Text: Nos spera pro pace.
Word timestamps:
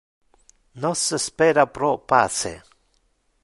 Nos 0.81 1.01
spera 1.25 1.63
pro 1.75 1.91
pace. 2.11 2.53